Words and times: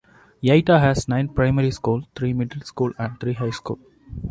Yaita 0.41 0.79
has 0.79 1.07
nine 1.07 1.29
primary 1.29 1.69
schools, 1.69 2.05
three 2.15 2.33
middle 2.33 2.61
schools 2.61 2.95
and 2.97 3.19
three 3.19 3.33
high 3.33 3.51
schools. 3.51 3.77